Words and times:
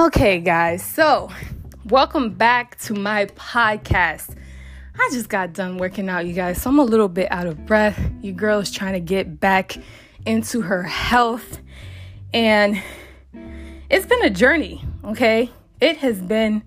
Okay, 0.00 0.38
guys, 0.38 0.82
so 0.82 1.28
welcome 1.84 2.30
back 2.30 2.78
to 2.78 2.94
my 2.94 3.26
podcast. 3.26 4.34
I 4.98 5.10
just 5.12 5.28
got 5.28 5.52
done 5.52 5.76
working 5.76 6.08
out, 6.08 6.24
you 6.24 6.32
guys, 6.32 6.62
so 6.62 6.70
I'm 6.70 6.78
a 6.78 6.84
little 6.84 7.10
bit 7.10 7.30
out 7.30 7.46
of 7.46 7.66
breath. 7.66 8.00
You 8.22 8.32
girl 8.32 8.60
is 8.60 8.70
trying 8.70 8.94
to 8.94 9.00
get 9.00 9.40
back 9.40 9.76
into 10.24 10.62
her 10.62 10.84
health, 10.84 11.60
and 12.32 12.82
it's 13.90 14.06
been 14.06 14.24
a 14.24 14.30
journey, 14.30 14.82
okay? 15.04 15.50
It 15.82 15.98
has 15.98 16.18
been 16.18 16.62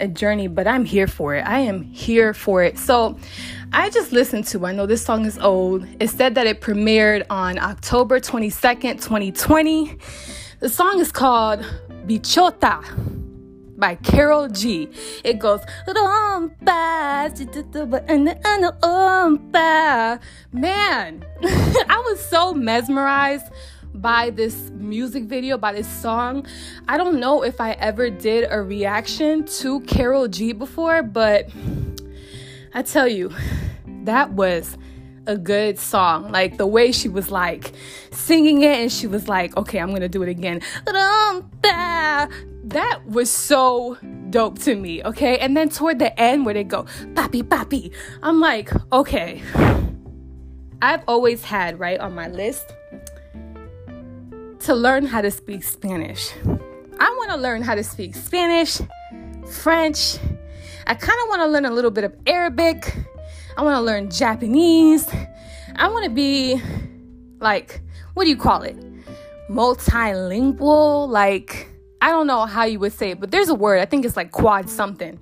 a 0.00 0.08
journey, 0.08 0.48
but 0.48 0.66
I'm 0.66 0.84
here 0.84 1.06
for 1.06 1.36
it. 1.36 1.46
I 1.46 1.60
am 1.60 1.82
here 1.82 2.34
for 2.34 2.64
it. 2.64 2.78
So, 2.78 3.16
I 3.72 3.90
just 3.90 4.10
listened 4.10 4.48
to, 4.48 4.66
I 4.66 4.72
know 4.72 4.86
this 4.86 5.04
song 5.04 5.24
is 5.24 5.38
old. 5.38 5.86
It 6.00 6.10
said 6.10 6.34
that 6.34 6.48
it 6.48 6.60
premiered 6.60 7.26
on 7.30 7.60
October 7.60 8.18
22nd, 8.18 9.00
2020. 9.00 9.98
The 10.58 10.68
song 10.68 10.98
is 10.98 11.12
called 11.12 11.64
Bichota 12.06 12.82
by 13.78 13.96
Karol 13.96 14.48
G. 14.48 14.88
It 15.24 15.38
goes, 15.38 15.60
man, 20.52 21.24
I 21.42 22.02
was 22.06 22.24
so 22.24 22.54
mesmerized 22.54 23.46
by 23.94 24.30
this 24.30 24.70
music 24.70 25.24
video, 25.24 25.58
by 25.58 25.72
this 25.72 25.88
song. 25.88 26.46
I 26.88 26.96
don't 26.96 27.20
know 27.20 27.42
if 27.42 27.60
I 27.60 27.72
ever 27.72 28.10
did 28.10 28.46
a 28.50 28.62
reaction 28.62 29.44
to 29.58 29.80
Karol 29.80 30.28
G 30.28 30.52
before, 30.52 31.02
but 31.02 31.50
I 32.74 32.82
tell 32.82 33.08
you, 33.08 33.32
that 34.04 34.32
was 34.32 34.78
a 35.26 35.36
good 35.36 35.78
song. 35.78 36.30
Like 36.30 36.58
the 36.58 36.66
way 36.66 36.92
she 36.92 37.08
was 37.08 37.30
like 37.30 37.72
singing 38.10 38.62
it 38.62 38.78
and 38.78 38.90
she 38.90 39.06
was 39.06 39.28
like, 39.28 39.56
okay, 39.56 39.78
I'm 39.78 39.92
gonna 39.92 40.08
do 40.08 40.22
it 40.22 40.28
again. 40.28 40.60
That 42.64 43.00
was 43.06 43.30
so 43.30 43.96
dope 44.30 44.58
to 44.60 44.74
me, 44.74 45.02
okay? 45.04 45.38
And 45.38 45.56
then 45.56 45.68
toward 45.68 45.98
the 45.98 46.18
end 46.20 46.46
where 46.46 46.54
they 46.54 46.64
go, 46.64 46.84
papi, 47.14 47.42
papi, 47.42 47.92
I'm 48.22 48.40
like, 48.40 48.70
okay. 48.92 49.42
I've 50.80 51.02
always 51.06 51.44
had, 51.44 51.78
right, 51.78 52.00
on 52.00 52.14
my 52.14 52.28
list 52.28 52.74
to 54.60 54.74
learn 54.74 55.06
how 55.06 55.20
to 55.20 55.30
speak 55.30 55.62
Spanish. 55.62 56.32
I 56.98 57.16
wanna 57.18 57.36
learn 57.36 57.62
how 57.62 57.74
to 57.74 57.84
speak 57.84 58.14
Spanish, 58.14 58.80
French. 59.46 60.18
I 60.86 60.94
kind 60.94 61.18
of 61.22 61.28
want 61.28 61.42
to 61.42 61.46
learn 61.46 61.64
a 61.64 61.70
little 61.70 61.92
bit 61.92 62.02
of 62.02 62.12
Arabic. 62.26 62.92
I 63.56 63.62
want 63.62 63.76
to 63.76 63.80
learn 63.80 64.10
Japanese. 64.10 65.08
I 65.76 65.88
want 65.88 66.04
to 66.04 66.10
be 66.10 66.60
like, 67.40 67.80
what 68.14 68.24
do 68.24 68.30
you 68.30 68.36
call 68.36 68.62
it? 68.62 68.76
Multilingual. 69.50 71.08
Like, 71.08 71.68
I 72.00 72.10
don't 72.10 72.26
know 72.26 72.46
how 72.46 72.64
you 72.64 72.78
would 72.78 72.92
say 72.92 73.10
it, 73.10 73.20
but 73.20 73.30
there's 73.30 73.48
a 73.48 73.54
word. 73.54 73.80
I 73.80 73.84
think 73.84 74.04
it's 74.04 74.16
like 74.16 74.32
quad 74.32 74.70
something. 74.70 75.18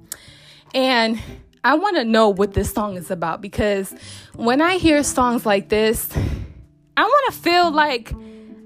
And 0.74 1.20
I 1.64 1.74
want 1.74 1.96
to 1.96 2.04
know 2.04 2.28
what 2.28 2.54
this 2.54 2.72
song 2.72 2.96
is 2.96 3.10
about 3.10 3.40
because 3.40 3.92
when 4.34 4.60
I 4.60 4.78
hear 4.78 5.02
songs 5.02 5.44
like 5.44 5.68
this, 5.68 6.08
I 6.96 7.02
want 7.02 7.34
to 7.34 7.40
feel 7.40 7.70
like 7.70 8.12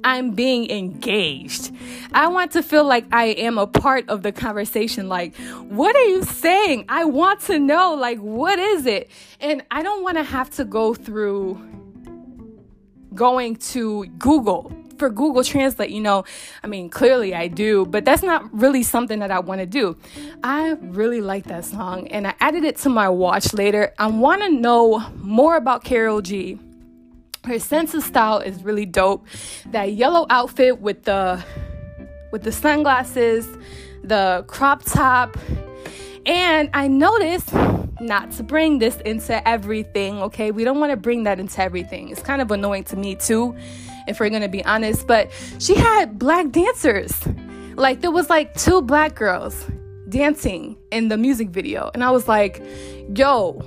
I'm 0.04 0.32
being 0.32 0.70
engaged. 0.70 1.72
I 2.12 2.28
want 2.28 2.52
to 2.52 2.62
feel 2.62 2.84
like 2.84 3.06
I 3.12 3.26
am 3.26 3.58
a 3.58 3.66
part 3.66 4.08
of 4.08 4.22
the 4.22 4.32
conversation. 4.32 5.08
Like, 5.08 5.34
what 5.68 5.96
are 5.96 6.04
you 6.04 6.22
saying? 6.22 6.84
I 6.88 7.04
want 7.04 7.40
to 7.42 7.58
know, 7.58 7.94
like, 7.94 8.18
what 8.18 8.58
is 8.58 8.86
it? 8.86 9.10
And 9.40 9.62
I 9.70 9.82
don't 9.82 10.02
want 10.02 10.18
to 10.18 10.22
have 10.22 10.50
to 10.50 10.64
go 10.64 10.94
through 10.94 11.60
going 13.14 13.56
to 13.56 14.06
Google 14.18 14.72
for 14.98 15.10
Google 15.10 15.42
Translate, 15.42 15.90
you 15.90 16.00
know, 16.00 16.24
I 16.62 16.66
mean, 16.66 16.88
clearly 16.88 17.34
I 17.34 17.48
do, 17.48 17.84
but 17.84 18.04
that's 18.04 18.22
not 18.22 18.52
really 18.54 18.82
something 18.82 19.18
that 19.18 19.30
I 19.30 19.40
want 19.40 19.60
to 19.60 19.66
do. 19.66 19.96
I 20.42 20.76
really 20.80 21.20
like 21.20 21.44
that 21.44 21.64
song 21.64 22.08
and 22.08 22.26
I 22.26 22.34
added 22.40 22.64
it 22.64 22.76
to 22.78 22.88
my 22.88 23.08
watch 23.08 23.52
later. 23.52 23.92
I 23.98 24.06
want 24.06 24.42
to 24.42 24.50
know 24.50 25.04
more 25.16 25.56
about 25.56 25.84
Karol 25.84 26.20
G 26.20 26.60
her 27.44 27.58
sense 27.58 27.94
of 27.94 28.02
style 28.02 28.38
is 28.38 28.62
really 28.64 28.86
dope. 28.86 29.26
That 29.70 29.92
yellow 29.92 30.26
outfit 30.30 30.80
with 30.80 31.04
the 31.04 31.44
with 32.32 32.42
the 32.42 32.52
sunglasses, 32.52 33.46
the 34.02 34.44
crop 34.48 34.82
top, 34.84 35.36
and 36.26 36.68
I 36.74 36.88
noticed 36.88 37.52
not 38.00 38.32
to 38.32 38.42
bring 38.42 38.80
this 38.80 38.96
into 39.02 39.46
everything, 39.46 40.20
okay? 40.22 40.50
We 40.50 40.64
don't 40.64 40.80
want 40.80 40.90
to 40.90 40.96
bring 40.96 41.22
that 41.24 41.38
into 41.38 41.60
everything. 41.62 42.08
It's 42.08 42.22
kind 42.22 42.42
of 42.42 42.50
annoying 42.50 42.84
to 42.84 42.96
me 42.96 43.14
too, 43.14 43.54
if 44.08 44.18
we're 44.18 44.30
to 44.30 44.48
be 44.48 44.64
honest, 44.64 45.06
but 45.06 45.30
she 45.60 45.74
had 45.74 46.18
black 46.18 46.50
dancers. 46.50 47.12
Like 47.76 48.00
there 48.00 48.10
was 48.10 48.30
like 48.30 48.54
two 48.54 48.82
black 48.82 49.14
girls 49.14 49.66
dancing 50.08 50.76
in 50.90 51.08
the 51.08 51.16
music 51.16 51.50
video, 51.50 51.90
and 51.94 52.02
I 52.04 52.10
was 52.10 52.28
like, 52.28 52.62
"Yo, 53.14 53.62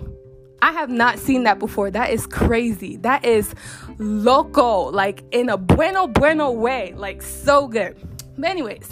I 0.61 0.71
have 0.71 0.89
not 0.89 1.19
seen 1.19 1.43
that 1.43 1.59
before. 1.59 1.91
That 1.91 2.09
is 2.09 2.25
crazy. 2.25 2.97
That 2.97 3.25
is 3.25 3.53
loco, 3.97 4.89
like 4.89 5.23
in 5.31 5.49
a 5.49 5.57
bueno, 5.57 6.07
bueno 6.07 6.51
way. 6.51 6.93
Like 6.95 7.21
so 7.21 7.67
good. 7.67 7.95
But, 8.37 8.49
anyways, 8.49 8.89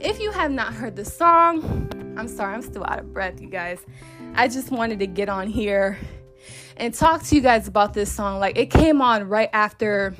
if 0.00 0.20
you 0.20 0.30
have 0.32 0.50
not 0.50 0.72
heard 0.74 0.96
the 0.96 1.04
song, 1.04 2.14
I'm 2.16 2.28
sorry, 2.28 2.54
I'm 2.54 2.62
still 2.62 2.84
out 2.84 2.98
of 2.98 3.12
breath, 3.12 3.40
you 3.40 3.48
guys. 3.48 3.80
I 4.34 4.48
just 4.48 4.70
wanted 4.70 4.98
to 5.00 5.06
get 5.06 5.28
on 5.28 5.46
here 5.46 5.98
and 6.76 6.94
talk 6.94 7.22
to 7.24 7.34
you 7.34 7.40
guys 7.40 7.68
about 7.68 7.94
this 7.94 8.12
song. 8.12 8.38
Like, 8.38 8.56
it 8.58 8.70
came 8.70 9.02
on 9.02 9.28
right 9.28 9.50
after 9.52 10.14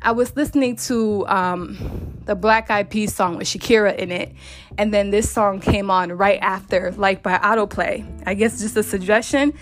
I 0.00 0.12
was 0.12 0.36
listening 0.36 0.76
to 0.76 1.26
um, 1.28 2.20
the 2.26 2.34
Black 2.34 2.70
Eyed 2.70 2.90
Peas 2.90 3.14
song 3.14 3.38
with 3.38 3.46
Shakira 3.46 3.96
in 3.96 4.10
it, 4.10 4.34
and 4.76 4.92
then 4.92 5.10
this 5.10 5.30
song 5.30 5.60
came 5.60 5.90
on 5.90 6.12
right 6.12 6.38
after, 6.42 6.92
like 6.92 7.22
by 7.22 7.38
autoplay. 7.38 8.06
I 8.26 8.34
guess 8.34 8.60
just 8.60 8.76
a 8.76 8.82
suggestion. 8.82 9.54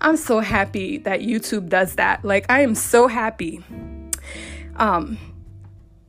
I'm 0.00 0.16
so 0.16 0.40
happy 0.40 0.98
that 0.98 1.20
YouTube 1.20 1.68
does 1.68 1.94
that. 1.96 2.24
Like, 2.24 2.46
I 2.48 2.60
am 2.60 2.74
so 2.74 3.08
happy. 3.08 3.62
Um, 4.76 5.18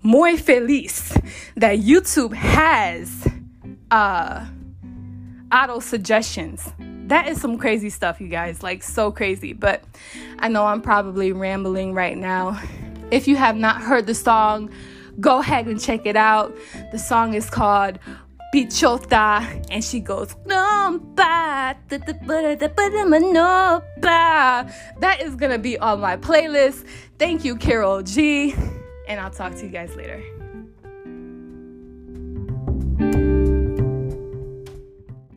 muy 0.04 0.38
feliz 0.38 1.18
that 1.58 1.80
YouTube 1.80 2.34
has 2.34 3.28
uh, 3.92 4.46
auto 5.52 5.80
suggestions. 5.80 6.72
That 7.08 7.28
is 7.28 7.42
some 7.42 7.58
crazy 7.58 7.90
stuff, 7.90 8.22
you 8.22 8.28
guys. 8.28 8.62
Like, 8.62 8.84
so 8.84 9.12
crazy. 9.12 9.54
But 9.54 9.84
I 10.38 10.48
know 10.48 10.68
I'm 10.68 10.82
probably 10.82 11.32
rambling 11.32 11.94
right 11.94 12.18
now. 12.18 12.62
If 13.10 13.28
you 13.28 13.36
have 13.38 13.56
not 13.56 13.82
heard 13.82 14.06
the 14.06 14.14
song, 14.14 14.70
go 15.20 15.40
ahead 15.40 15.66
and 15.66 15.82
check 15.82 16.06
it 16.06 16.16
out. 16.16 16.56
The 16.92 17.00
song 17.00 17.34
is 17.34 17.50
called 17.50 17.98
Bichota, 18.54 19.66
and 19.70 19.84
she 19.84 20.00
goes, 20.00 20.36
That 25.00 25.22
is 25.22 25.36
gonna 25.36 25.60
be 25.60 25.78
on 25.78 26.00
my 26.00 26.18
playlist. 26.18 26.88
Thank 27.20 27.46
you, 27.46 27.56
Karol 27.56 28.02
G, 28.02 28.56
and 29.08 29.20
I'll 29.20 29.30
talk 29.30 29.54
to 29.54 29.64
you 29.64 29.70
guys 29.70 29.96
later. 29.96 30.24